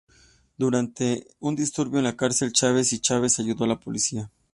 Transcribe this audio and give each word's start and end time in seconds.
Durante 0.57 1.27
un 1.37 1.53
disturbio 1.55 1.99
en 1.99 2.05
la 2.05 2.17
cárcel, 2.17 2.51
Chavez 2.53 2.91
y 2.91 2.97
Chavez 3.01 3.37
ayudó 3.37 3.65
a 3.65 3.67
la 3.67 3.79
policía. 3.79 4.31